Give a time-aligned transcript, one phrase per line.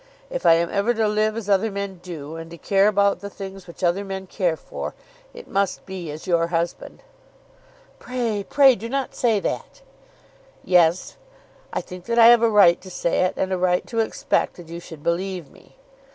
[0.31, 3.29] If I am ever to live as other men do, and to care about the
[3.29, 4.95] things which other men care for,
[5.31, 7.03] it must be as your husband."
[7.99, 9.83] "Pray, pray do not say that."
[10.63, 11.17] "Yes;
[11.71, 14.55] I think that I have a right to say it, and a right to expect
[14.55, 15.75] that you should believe me.